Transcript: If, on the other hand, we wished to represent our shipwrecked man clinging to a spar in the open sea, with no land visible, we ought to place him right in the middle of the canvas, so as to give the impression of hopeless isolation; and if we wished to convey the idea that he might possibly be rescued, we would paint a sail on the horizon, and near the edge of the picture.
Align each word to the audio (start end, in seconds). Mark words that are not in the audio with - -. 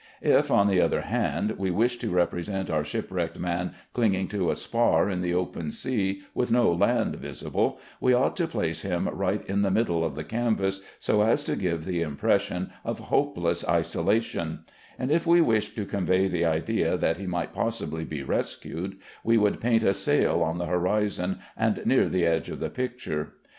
If, 0.23 0.49
on 0.49 0.67
the 0.67 0.81
other 0.81 1.01
hand, 1.01 1.51
we 1.59 1.69
wished 1.69 2.01
to 2.01 2.09
represent 2.09 2.71
our 2.71 2.83
shipwrecked 2.83 3.37
man 3.37 3.75
clinging 3.93 4.27
to 4.29 4.49
a 4.49 4.55
spar 4.55 5.07
in 5.11 5.21
the 5.21 5.35
open 5.35 5.69
sea, 5.69 6.23
with 6.33 6.49
no 6.51 6.71
land 6.71 7.17
visible, 7.17 7.77
we 7.99 8.11
ought 8.11 8.35
to 8.37 8.47
place 8.47 8.81
him 8.81 9.07
right 9.09 9.45
in 9.45 9.61
the 9.61 9.69
middle 9.69 10.03
of 10.03 10.15
the 10.15 10.23
canvas, 10.23 10.79
so 10.99 11.21
as 11.21 11.43
to 11.43 11.55
give 11.55 11.85
the 11.85 12.01
impression 12.01 12.71
of 12.83 12.97
hopeless 13.13 13.63
isolation; 13.69 14.61
and 14.97 15.11
if 15.11 15.27
we 15.27 15.39
wished 15.39 15.75
to 15.75 15.85
convey 15.85 16.27
the 16.27 16.45
idea 16.45 16.97
that 16.97 17.17
he 17.19 17.27
might 17.27 17.53
possibly 17.53 18.03
be 18.03 18.23
rescued, 18.23 18.97
we 19.23 19.37
would 19.37 19.61
paint 19.61 19.83
a 19.83 19.93
sail 19.93 20.41
on 20.41 20.57
the 20.57 20.65
horizon, 20.65 21.37
and 21.55 21.85
near 21.85 22.09
the 22.09 22.25
edge 22.25 22.49
of 22.49 22.59
the 22.59 22.71
picture. 22.71 23.33